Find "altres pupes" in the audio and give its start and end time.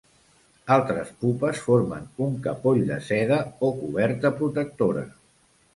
0.75-1.61